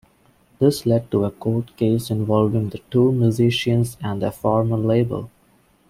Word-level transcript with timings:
This 0.57 0.87
led 0.87 1.11
to 1.11 1.25
a 1.25 1.29
court 1.29 1.77
case 1.77 2.09
involving 2.09 2.69
the 2.69 2.79
two 2.89 3.11
musicians 3.11 3.97
and 4.01 4.19
their 4.19 4.31
former 4.31 4.77
label. 4.77 5.29